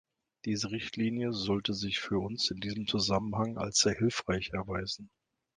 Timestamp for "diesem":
2.59-2.87